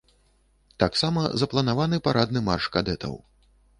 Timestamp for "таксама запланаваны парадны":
0.83-2.39